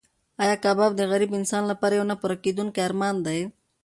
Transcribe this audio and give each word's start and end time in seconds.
ایا 0.43 0.55
کباب 0.63 0.91
د 0.95 1.01
غریب 1.11 1.31
انسان 1.39 1.63
لپاره 1.71 1.93
یو 1.95 2.05
نه 2.11 2.15
پوره 2.21 2.35
کېدونکی 2.43 2.79
ارمان 2.87 3.15
دی؟ 3.25 3.39